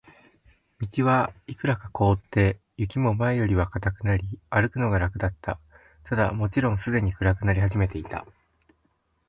[0.91, 5.59] 道はいくらか凍って、雪も前よりは固くなり、歩くのが楽だった。
[6.05, 8.25] ただ、もちろんすでに暗くなり始めていた。